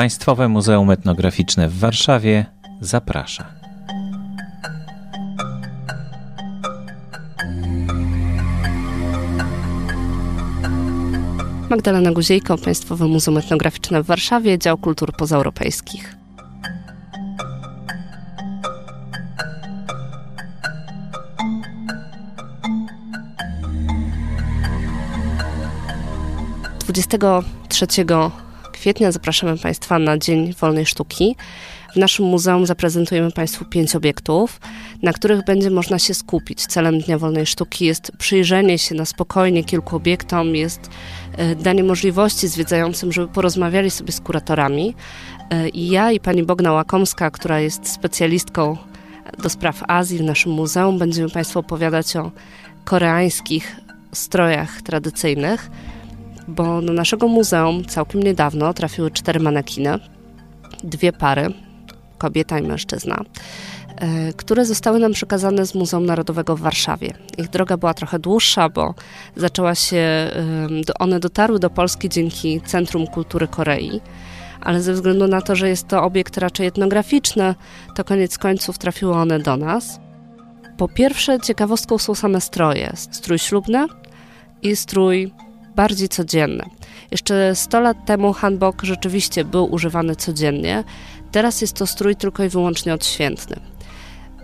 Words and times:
Państwowe 0.00 0.48
Muzeum 0.48 0.90
Etnograficzne 0.90 1.68
w 1.68 1.78
Warszawie 1.78 2.46
zaprasza. 2.80 3.46
Magdalena 11.70 12.12
Guziejko, 12.12 12.58
Państwowe 12.58 13.06
Muzeum 13.06 13.38
Etnograficzne 13.38 14.02
w 14.02 14.06
Warszawie, 14.06 14.58
Dział 14.58 14.78
Kultur 14.78 15.12
Pozaeuropejskich. 15.16 16.16
Dwudziestego 26.80 27.42
trzeciego 27.68 28.49
kwietnia 28.80 29.12
zapraszamy 29.12 29.58
Państwa 29.58 29.98
na 29.98 30.18
Dzień 30.18 30.52
Wolnej 30.52 30.86
Sztuki. 30.86 31.36
W 31.92 31.96
naszym 31.96 32.26
muzeum 32.26 32.66
zaprezentujemy 32.66 33.30
Państwu 33.30 33.64
pięć 33.64 33.96
obiektów, 33.96 34.60
na 35.02 35.12
których 35.12 35.44
będzie 35.44 35.70
można 35.70 35.98
się 35.98 36.14
skupić. 36.14 36.66
Celem 36.66 37.00
Dnia 37.00 37.18
Wolnej 37.18 37.46
Sztuki 37.46 37.84
jest 37.84 38.12
przyjrzenie 38.18 38.78
się 38.78 38.94
na 38.94 39.04
spokojnie 39.04 39.64
kilku 39.64 39.96
obiektom, 39.96 40.56
jest 40.56 40.80
e, 41.36 41.54
danie 41.54 41.84
możliwości 41.84 42.48
zwiedzającym, 42.48 43.12
żeby 43.12 43.28
porozmawiali 43.28 43.90
sobie 43.90 44.12
z 44.12 44.20
kuratorami. 44.20 44.94
E, 45.50 45.68
I 45.68 45.88
ja 45.88 46.12
i 46.12 46.20
pani 46.20 46.42
Bogna 46.42 46.72
Łakomska, 46.72 47.30
która 47.30 47.60
jest 47.60 47.88
specjalistką 47.88 48.76
do 49.42 49.48
spraw 49.48 49.82
Azji 49.88 50.18
w 50.18 50.22
naszym 50.22 50.52
muzeum, 50.52 50.98
będziemy 50.98 51.30
Państwu 51.30 51.58
opowiadać 51.58 52.16
o 52.16 52.30
koreańskich 52.84 53.76
strojach 54.12 54.82
tradycyjnych 54.82 55.70
bo 56.50 56.82
do 56.82 56.92
naszego 56.92 57.28
muzeum 57.28 57.84
całkiem 57.84 58.22
niedawno 58.22 58.74
trafiły 58.74 59.10
cztery 59.10 59.40
manekiny, 59.40 59.98
dwie 60.84 61.12
pary, 61.12 61.52
kobieta 62.18 62.58
i 62.58 62.62
mężczyzna, 62.62 63.20
e, 63.96 64.32
które 64.32 64.64
zostały 64.64 64.98
nam 64.98 65.12
przekazane 65.12 65.66
z 65.66 65.74
Muzeum 65.74 66.06
Narodowego 66.06 66.56
w 66.56 66.60
Warszawie. 66.60 67.14
Ich 67.38 67.48
droga 67.48 67.76
była 67.76 67.94
trochę 67.94 68.18
dłuższa, 68.18 68.68
bo 68.68 68.94
zaczęła 69.36 69.74
się, 69.74 70.30
one 70.98 71.20
dotarły 71.20 71.58
do 71.58 71.70
Polski 71.70 72.08
dzięki 72.08 72.60
Centrum 72.60 73.06
Kultury 73.06 73.48
Korei, 73.48 74.00
ale 74.60 74.82
ze 74.82 74.92
względu 74.92 75.28
na 75.28 75.42
to, 75.42 75.56
że 75.56 75.68
jest 75.68 75.88
to 75.88 76.02
obiekt 76.02 76.36
raczej 76.36 76.66
etnograficzny, 76.66 77.54
to 77.96 78.04
koniec 78.04 78.38
końców 78.38 78.78
trafiły 78.78 79.14
one 79.14 79.38
do 79.38 79.56
nas. 79.56 80.00
Po 80.76 80.88
pierwsze, 80.88 81.40
ciekawostką 81.40 81.98
są 81.98 82.14
same 82.14 82.40
stroje. 82.40 82.92
Strój 82.96 83.38
ślubny 83.38 83.86
i 84.62 84.76
strój 84.76 85.32
bardziej 85.76 86.08
codzienny. 86.08 86.64
Jeszcze 87.10 87.54
100 87.54 87.80
lat 87.80 88.06
temu 88.06 88.32
hanbok 88.32 88.82
rzeczywiście 88.82 89.44
był 89.44 89.72
używany 89.72 90.16
codziennie, 90.16 90.84
teraz 91.32 91.60
jest 91.60 91.76
to 91.76 91.86
strój 91.86 92.16
tylko 92.16 92.44
i 92.44 92.48
wyłącznie 92.48 92.94
odświętny. 92.94 93.56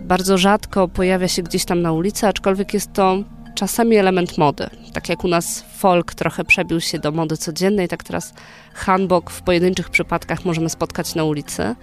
Bardzo 0.01 0.37
rzadko 0.37 0.87
pojawia 0.87 1.27
się 1.27 1.43
gdzieś 1.43 1.65
tam 1.65 1.81
na 1.81 1.91
ulicy, 1.91 2.27
aczkolwiek 2.27 2.73
jest 2.73 2.93
to 2.93 3.17
czasami 3.55 3.95
element 3.95 4.37
mody. 4.37 4.69
Tak 4.93 5.09
jak 5.09 5.23
u 5.23 5.27
nas 5.27 5.65
folk 5.77 6.13
trochę 6.13 6.43
przebił 6.43 6.81
się 6.81 6.99
do 6.99 7.11
mody 7.11 7.37
codziennej, 7.37 7.87
tak 7.87 8.03
teraz 8.03 8.33
hanbok 8.73 9.29
w 9.29 9.41
pojedynczych 9.41 9.89
przypadkach 9.89 10.45
możemy 10.45 10.69
spotkać 10.69 11.15
na 11.15 11.23
ulicy, 11.23 11.75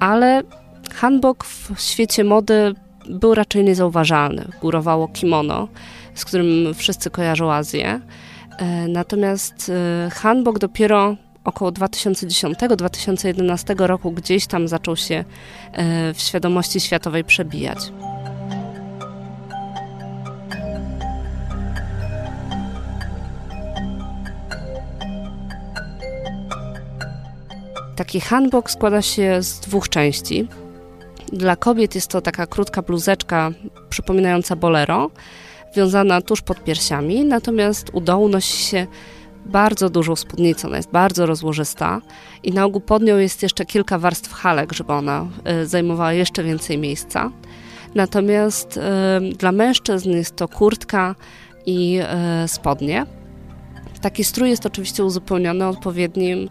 ale 0.00 0.42
hanbok 0.94 1.44
w 1.44 1.80
świecie 1.80 2.24
mody 2.24 2.74
był 3.08 3.34
raczej 3.34 3.64
niezauważalny. 3.64 4.48
Górowało 4.60 5.08
kimono, 5.08 5.68
z 6.14 6.24
którym 6.24 6.74
wszyscy 6.74 7.10
kojarzą 7.10 7.52
Azję. 7.52 8.00
E, 8.58 8.88
natomiast 8.88 9.72
e, 9.74 10.10
hanbok 10.10 10.58
dopiero 10.58 11.16
około 11.44 11.72
2010-2011 11.72 13.86
roku 13.86 14.12
gdzieś 14.12 14.46
tam 14.46 14.68
zaczął 14.68 14.96
się 14.96 15.24
e, 15.72 16.14
w 16.14 16.20
świadomości 16.20 16.80
światowej 16.80 17.24
przebijać. 17.24 17.78
Taki 27.96 28.20
hanbok 28.20 28.70
składa 28.70 29.02
się 29.02 29.42
z 29.42 29.60
dwóch 29.60 29.88
części. 29.88 30.48
Dla 31.32 31.56
kobiet 31.56 31.94
jest 31.94 32.08
to 32.08 32.20
taka 32.20 32.46
krótka 32.46 32.82
bluzeczka 32.82 33.50
przypominająca 33.88 34.56
bolero, 34.56 35.10
wiązana 35.76 36.22
tuż 36.22 36.42
pod 36.42 36.64
piersiami, 36.64 37.24
natomiast 37.24 37.90
u 37.92 38.00
dołu 38.00 38.28
nosi 38.28 38.62
się 38.62 38.86
bardzo 39.46 39.90
dużą 39.90 40.16
spódnicą, 40.16 40.68
ona 40.68 40.76
jest 40.76 40.90
bardzo 40.90 41.26
rozłożysta 41.26 42.00
i 42.42 42.52
na 42.52 42.64
ogół 42.64 42.80
pod 42.80 43.02
nią 43.02 43.18
jest 43.18 43.42
jeszcze 43.42 43.66
kilka 43.66 43.98
warstw 43.98 44.32
halek, 44.32 44.72
żeby 44.72 44.92
ona 44.92 45.26
y, 45.62 45.66
zajmowała 45.66 46.12
jeszcze 46.12 46.44
więcej 46.44 46.78
miejsca. 46.78 47.30
Natomiast 47.94 48.76
y, 48.76 48.80
dla 49.36 49.52
mężczyzn 49.52 50.10
jest 50.10 50.36
to 50.36 50.48
kurtka 50.48 51.14
i 51.66 52.00
y, 52.44 52.48
spodnie. 52.48 53.06
Taki 54.00 54.24
strój 54.24 54.50
jest 54.50 54.66
oczywiście 54.66 55.04
uzupełniony 55.04 55.66
odpowiednim 55.66 56.48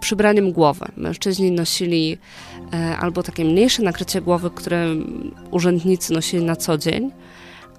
przybraniem 0.00 0.52
głowy. 0.52 0.86
Mężczyźni 0.96 1.52
nosili 1.52 2.18
albo 3.00 3.22
takie 3.22 3.44
mniejsze 3.44 3.82
nakrycie 3.82 4.20
głowy, 4.20 4.50
które 4.50 4.86
urzędnicy 5.50 6.12
nosili 6.12 6.44
na 6.44 6.56
co 6.56 6.78
dzień, 6.78 7.10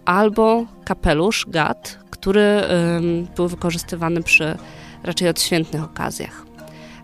albo 0.09 0.65
kapelusz, 0.85 1.45
gat, 1.47 1.99
który 2.09 2.61
był 3.35 3.47
wykorzystywany 3.47 4.23
przy 4.23 4.57
raczej 5.03 5.29
odświętnych 5.29 5.83
okazjach. 5.83 6.45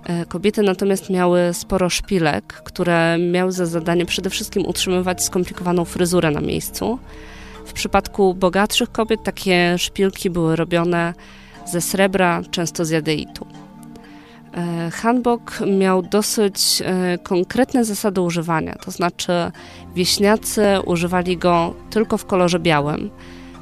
E, 0.06 0.26
kobiety 0.26 0.64
natomiast 0.64 1.10
miały 1.10 1.54
sporo 1.54 1.90
szpilek, 1.90 2.54
które 2.54 3.18
miały 3.32 3.52
za 3.52 3.66
zadanie 3.66 4.06
przede 4.06 4.30
wszystkim 4.30 4.66
utrzymywać 4.66 5.24
skomplikowaną 5.24 5.86
fryzurę 5.86 6.32
na 6.32 6.42
miejscu. 6.42 7.00
W 7.66 7.74
przypadku 7.74 8.34
bogatszych 8.34 8.92
kobiet 8.92 9.24
takie 9.24 9.78
szpilki 9.78 10.30
były 10.30 10.56
robione 10.56 11.14
ze 11.66 11.82
srebra, 11.82 12.42
często 12.52 12.86
z 12.86 12.90
jadeitu. 12.90 13.48
E, 14.56 14.92
Hanbok 14.92 15.60
miał 15.80 16.02
dosyć 16.02 16.82
e, 16.86 17.18
konkretne 17.18 17.86
zasady 17.86 18.22
używania, 18.22 18.76
to 18.76 18.92
znaczy 18.92 19.52
wieśniacy 19.96 20.66
używali 20.86 21.38
go 21.38 21.74
tylko 21.90 22.18
w 22.18 22.26
kolorze 22.26 22.60
białym. 22.60 23.10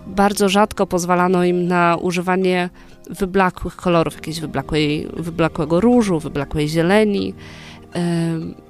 Bardzo 0.07 0.49
rzadko 0.49 0.87
pozwalano 0.87 1.43
im 1.43 1.67
na 1.67 1.97
używanie 2.01 2.69
wyblakłych 3.09 3.75
kolorów, 3.75 4.13
jakiejś 4.13 4.39
wyblakłej, 4.39 5.07
wyblakłego 5.13 5.81
różu, 5.81 6.19
wyblakłej 6.19 6.69
zieleni. 6.69 7.33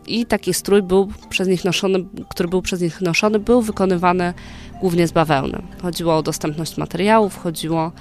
I 0.08 0.26
taki 0.26 0.54
strój 0.54 0.82
był 0.82 1.12
przez 1.30 1.48
nich 1.48 1.66
noszony, 1.66 2.06
który 2.30 2.50
był 2.50 2.62
przez 2.62 2.82
nich 2.82 3.02
noszony, 3.02 3.40
był 3.40 3.62
wykonywany 3.62 4.34
głównie 4.82 5.08
z 5.08 5.12
bawełny. 5.12 5.62
Chodziło 5.82 6.18
o 6.18 6.24
dostępność 6.24 6.78
materiałów, 6.78 7.38
chodziło 7.38 7.92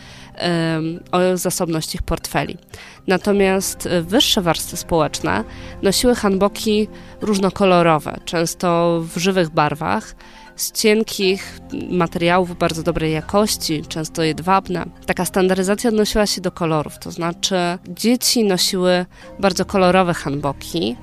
o 1.13 1.37
zasobność 1.37 1.95
ich 1.95 2.03
portfeli. 2.03 2.59
Natomiast 3.07 3.89
wyższe 4.03 4.43
warstwy 4.43 4.77
społeczne 4.77 5.45
nosiły 5.83 6.15
hanboki 6.15 6.89
różnokolorowe, 7.21 8.21
często 8.25 9.01
w 9.15 9.19
żywych 9.19 9.51
barwach, 9.51 10.15
z 10.57 10.73
cienkich 10.73 11.59
materiałów 11.91 12.59
bardzo 12.59 12.83
dobrej 12.83 13.13
jakości, 13.13 13.83
często 13.89 14.23
jedwabne. 14.23 14.85
Taka 15.07 15.25
standaryzacja 15.25 15.91
odnosiła 15.91 16.27
się 16.27 16.41
do 16.41 16.53
kolorów, 16.53 16.99
to 16.99 17.11
znaczy 17.11 17.57
dzieci 17.89 18.45
nosiły 18.45 19.07
bardzo 19.41 19.65
kolorowe 19.65 20.15
hanboki. 20.15 20.97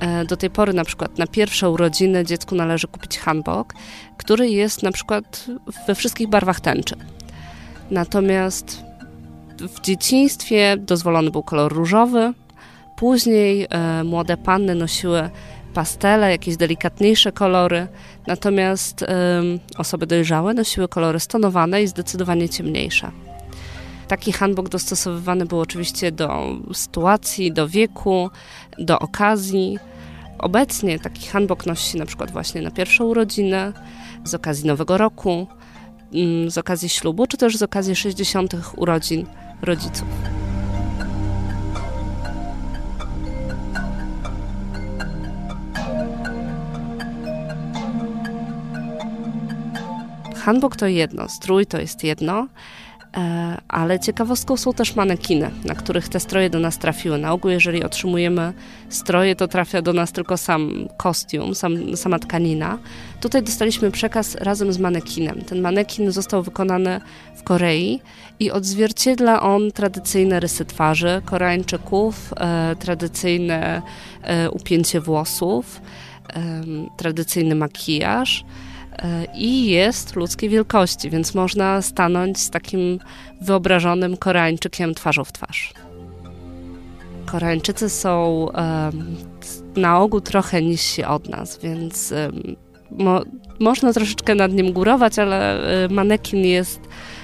E, 0.00 0.24
do 0.24 0.36
tej 0.36 0.50
pory 0.50 0.72
na 0.72 0.84
przykład 0.84 1.18
na 1.18 1.26
pierwsze 1.26 1.70
urodziny 1.70 2.24
dziecku 2.24 2.54
należy 2.54 2.88
kupić 2.88 3.18
hanbok, 3.18 3.74
który 4.16 4.48
jest 4.48 4.82
na 4.82 4.92
przykład 4.92 5.46
we 5.86 5.94
wszystkich 5.94 6.28
barwach 6.28 6.60
tęczy. 6.60 6.96
Natomiast 7.90 8.82
w 9.58 9.80
dzieciństwie 9.80 10.76
dozwolony 10.78 11.30
był 11.30 11.42
kolor 11.42 11.72
różowy, 11.72 12.32
później 12.96 13.66
e, 13.70 14.04
młode 14.04 14.36
panny 14.36 14.74
nosiły 14.74 15.30
pastele, 15.74 16.30
jakieś 16.30 16.56
delikatniejsze 16.56 17.32
kolory, 17.32 17.86
natomiast 18.26 19.04
osoby 19.78 20.06
dojrzałe 20.06 20.54
nosiły 20.54 20.88
kolory 20.88 21.20
stonowane 21.20 21.82
i 21.82 21.86
zdecydowanie 21.86 22.48
ciemniejsze. 22.48 23.10
Taki 24.08 24.32
handbok 24.32 24.68
dostosowywany 24.68 25.46
był 25.46 25.60
oczywiście 25.60 26.12
do 26.12 26.56
sytuacji, 26.72 27.52
do 27.52 27.68
wieku, 27.68 28.30
do 28.78 28.98
okazji. 28.98 29.78
Obecnie 30.38 30.98
taki 30.98 31.26
handbok 31.26 31.66
nosi 31.66 31.90
się 31.92 31.98
na 31.98 32.06
przykład 32.06 32.30
właśnie 32.30 32.62
na 32.62 32.70
pierwszą 32.70 33.04
urodzinę, 33.04 33.72
z 34.24 34.34
okazji 34.34 34.66
Nowego 34.66 34.98
Roku, 34.98 35.46
mm, 36.12 36.50
z 36.50 36.58
okazji 36.58 36.88
ślubu, 36.88 37.26
czy 37.26 37.36
też 37.36 37.56
z 37.56 37.62
okazji 37.62 37.96
60. 37.96 38.54
urodzin 38.76 39.26
rodziców. 39.62 40.08
Hanbok 50.36 50.76
to 50.76 50.86
jedno, 50.86 51.28
strój 51.28 51.66
to 51.66 51.80
jest 51.80 52.04
jedno, 52.04 52.48
ale 53.68 54.00
ciekawostką 54.00 54.56
są 54.56 54.72
też 54.72 54.96
manekiny, 54.96 55.50
na 55.64 55.74
których 55.74 56.08
te 56.08 56.20
stroje 56.20 56.50
do 56.50 56.58
nas 56.58 56.78
trafiły. 56.78 57.18
Na 57.18 57.32
ogół, 57.32 57.50
jeżeli 57.50 57.84
otrzymujemy 57.84 58.52
stroje, 58.88 59.36
to 59.36 59.48
trafia 59.48 59.82
do 59.82 59.92
nas 59.92 60.12
tylko 60.12 60.36
sam 60.36 60.88
kostium, 60.96 61.54
sam, 61.54 61.96
sama 61.96 62.18
tkanina. 62.18 62.78
Tutaj 63.20 63.42
dostaliśmy 63.42 63.90
przekaz 63.90 64.34
razem 64.34 64.72
z 64.72 64.78
manekinem. 64.78 65.40
Ten 65.40 65.60
manekin 65.60 66.12
został 66.12 66.42
wykonany 66.42 67.00
w 67.36 67.42
Korei 67.42 68.00
i 68.40 68.50
odzwierciedla 68.50 69.42
on 69.42 69.72
tradycyjne 69.72 70.40
rysy 70.40 70.64
twarzy 70.64 71.22
Koreańczyków, 71.24 72.34
e, 72.36 72.76
tradycyjne 72.76 73.82
e, 74.22 74.50
upięcie 74.50 75.00
włosów, 75.00 75.80
e, 76.34 76.62
tradycyjny 76.96 77.54
makijaż 77.54 78.40
e, 78.40 78.65
i 79.34 79.66
jest 79.66 80.16
ludzkiej 80.16 80.50
wielkości, 80.50 81.10
więc 81.10 81.34
można 81.34 81.82
stanąć 81.82 82.38
z 82.38 82.50
takim 82.50 82.98
wyobrażonym 83.40 84.16
Koreańczykiem 84.16 84.94
twarzą 84.94 85.24
w 85.24 85.32
twarz. 85.32 85.74
Koreańczycy 87.26 87.88
są 87.88 88.46
na 89.76 89.98
ogół 89.98 90.20
trochę 90.20 90.62
niżsi 90.62 91.04
od 91.04 91.28
nas, 91.28 91.58
więc 91.62 92.14
mo, 92.90 93.22
można 93.60 93.92
troszeczkę 93.92 94.34
nad 94.34 94.52
nim 94.52 94.72
górować, 94.72 95.18
ale 95.18 95.60
e, 95.84 95.88
manekin 95.88 96.44
jest 96.44 96.80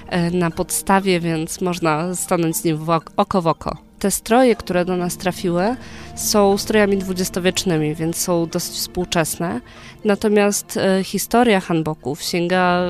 e, 0.09 0.31
na 0.31 0.51
podstawie, 0.51 1.21
więc 1.21 1.61
można 1.61 2.15
stanąć 2.15 2.57
z 2.57 2.65
nim 2.65 2.77
w 2.77 2.91
oko 3.17 3.43
w 3.43 3.47
oko. 3.47 3.92
Te 4.03 4.11
stroje, 4.11 4.57
które 4.57 4.85
do 4.85 4.97
nas 4.97 5.17
trafiły, 5.17 5.77
są 6.15 6.59
strojami 6.59 6.97
dwudziestowiecznymi, 6.99 7.95
więc 7.95 8.17
są 8.17 8.47
dosyć 8.47 8.75
współczesne. 8.75 9.61
Natomiast 10.05 10.77
e, 10.77 11.05
historia 11.05 11.61
hanboków 11.61 12.23
sięga 12.23 12.81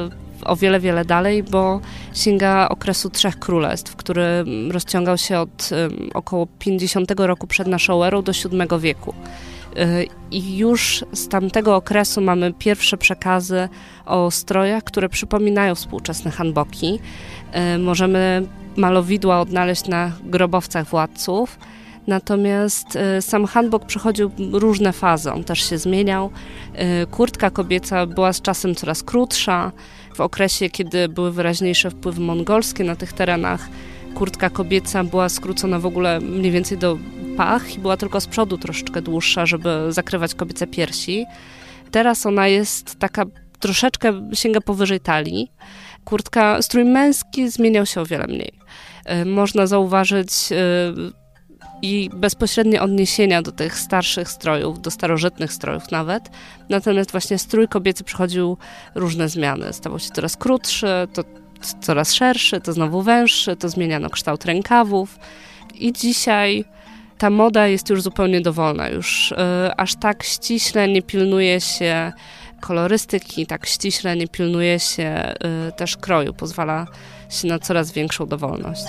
o 0.44 0.56
wiele, 0.56 0.80
wiele 0.80 1.04
dalej, 1.04 1.42
bo 1.42 1.80
sięga 2.14 2.68
okresu 2.68 3.10
Trzech 3.10 3.38
Królestw, 3.38 3.96
który 3.96 4.44
rozciągał 4.70 5.18
się 5.18 5.38
od 5.38 5.70
około 6.14 6.46
50 6.58 7.12
roku 7.16 7.46
przed 7.46 7.68
naszą 7.68 8.04
erą 8.04 8.22
do 8.22 8.32
VII 8.32 8.80
wieku. 8.80 9.14
I 10.30 10.56
już 10.56 11.04
z 11.12 11.28
tamtego 11.28 11.76
okresu 11.76 12.20
mamy 12.20 12.52
pierwsze 12.52 12.96
przekazy 12.96 13.68
o 14.06 14.30
strojach, 14.30 14.84
które 14.84 15.08
przypominają 15.08 15.74
współczesne 15.74 16.30
hanboki. 16.30 17.00
Y, 17.74 17.78
możemy 17.78 18.46
malowidła 18.76 19.40
odnaleźć 19.40 19.88
na 19.88 20.12
grobowcach 20.24 20.86
władców. 20.86 21.58
Natomiast 22.06 22.96
y, 23.18 23.22
sam 23.22 23.46
hanbok 23.46 23.86
przechodził 23.86 24.30
różne 24.52 24.92
fazy, 24.92 25.32
on 25.32 25.44
też 25.44 25.70
się 25.70 25.78
zmieniał. 25.78 26.30
Y, 27.02 27.06
kurtka 27.06 27.50
kobieca 27.50 28.06
była 28.06 28.32
z 28.32 28.42
czasem 28.42 28.74
coraz 28.74 29.02
krótsza. 29.02 29.72
W 30.14 30.20
okresie, 30.20 30.70
kiedy 30.70 31.08
były 31.08 31.32
wyraźniejsze 31.32 31.90
wpływy 31.90 32.20
mongolskie 32.20 32.84
na 32.84 32.96
tych 32.96 33.12
terenach, 33.12 33.68
kurtka 34.14 34.50
kobieca 34.50 35.04
była 35.04 35.28
skrócona 35.28 35.78
w 35.78 35.86
ogóle 35.86 36.20
mniej 36.20 36.50
więcej 36.50 36.78
do 36.78 36.98
pach 37.36 37.74
i 37.74 37.78
była 37.78 37.96
tylko 37.96 38.20
z 38.20 38.26
przodu 38.26 38.58
troszeczkę 38.58 39.02
dłuższa, 39.02 39.46
żeby 39.46 39.86
zakrywać 39.88 40.34
kobiece 40.34 40.66
piersi. 40.66 41.26
Teraz 41.90 42.26
ona 42.26 42.48
jest 42.48 42.98
taka 42.98 43.24
troszeczkę 43.62 44.30
sięga 44.34 44.60
powyżej 44.60 45.00
talii. 45.00 45.52
Kurtka, 46.04 46.62
strój 46.62 46.84
męski 46.84 47.48
zmieniał 47.48 47.86
się 47.86 48.00
o 48.00 48.06
wiele 48.06 48.26
mniej. 48.26 48.52
E, 49.04 49.24
można 49.24 49.66
zauważyć 49.66 50.30
e, 50.52 50.56
i 51.82 52.10
bezpośrednie 52.14 52.82
odniesienia 52.82 53.42
do 53.42 53.52
tych 53.52 53.78
starszych 53.78 54.28
strojów, 54.28 54.80
do 54.80 54.90
starożytnych 54.90 55.52
strojów 55.52 55.90
nawet. 55.90 56.22
Natomiast 56.68 57.10
właśnie 57.12 57.38
strój 57.38 57.68
kobiecy 57.68 58.04
przychodził 58.04 58.56
różne 58.94 59.28
zmiany. 59.28 59.72
Stawał 59.72 59.98
się 59.98 60.10
coraz 60.10 60.36
krótszy, 60.36 60.86
to 61.14 61.22
coraz 61.80 62.14
szerszy, 62.14 62.60
to 62.60 62.72
znowu 62.72 63.02
węższy, 63.02 63.56
to 63.56 63.68
zmieniano 63.68 64.10
kształt 64.10 64.44
rękawów. 64.44 65.18
I 65.74 65.92
dzisiaj 65.92 66.64
ta 67.18 67.30
moda 67.30 67.66
jest 67.66 67.90
już 67.90 68.02
zupełnie 68.02 68.40
dowolna. 68.40 68.88
Już 68.88 69.32
y, 69.32 69.36
aż 69.76 69.94
tak 69.94 70.22
ściśle 70.22 70.88
nie 70.88 71.02
pilnuje 71.02 71.60
się 71.60 72.12
kolorystyki, 72.62 73.46
tak 73.46 73.66
ściśle 73.66 74.16
nie 74.16 74.28
pilnuje 74.28 74.80
się 74.80 75.34
y, 75.68 75.72
też 75.72 75.96
kroju. 75.96 76.34
Pozwala 76.34 76.86
się 77.28 77.48
na 77.48 77.58
coraz 77.58 77.92
większą 77.92 78.26
dowolność. 78.26 78.84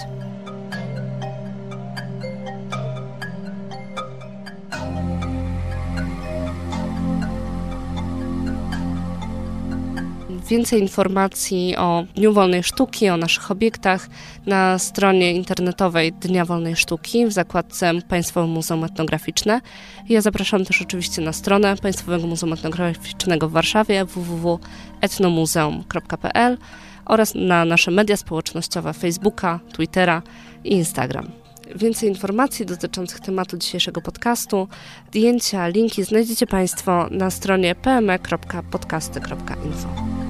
Więcej 10.50 10.82
informacji 10.82 11.76
o 11.78 12.04
Dniu 12.16 12.34
Wolnej 12.34 12.64
Sztuki, 12.64 13.10
o 13.10 13.18
naszych 13.18 13.52
obiektach 13.52 14.08
na 14.46 14.80
stronie 14.80 15.34
internetowej 15.34 16.14
Dnia 16.14 16.46
Wolnej 16.46 16.76
Sztuki 16.76 17.26
w 17.26 17.32
zakładce 17.32 17.92
Państwowe 18.10 18.48
Muzeum 18.48 18.84
Etnograficzne. 18.84 19.62
Ja 20.10 20.22
zapraszam 20.22 20.66
też 20.66 20.82
oczywiście 20.82 21.22
na 21.22 21.34
stronę 21.34 21.78
Państwowego 21.78 22.28
Muzeum 22.28 22.54
Etnograficznego 22.54 23.50
w 23.50 23.52
Warszawie 23.52 24.06
www.etnomuzeum.pl 24.06 26.58
oraz 27.06 27.36
na 27.36 27.66
nasze 27.66 27.92
media 27.92 28.18
społecznościowe 28.18 28.94
Facebooka, 28.94 29.60
Twittera 29.74 30.22
i 30.64 30.74
Instagram. 30.74 31.32
Więcej 31.76 32.10
informacji 32.10 32.66
dotyczących 32.66 33.20
tematu 33.20 33.58
dzisiejszego 33.58 34.02
podcastu, 34.02 34.68
zdjęcia, 35.08 35.68
linki 35.68 36.04
znajdziecie 36.04 36.48
Państwo 36.48 37.08
na 37.12 37.32
stronie 37.32 37.76
pme.podcasty.info. 37.76 40.23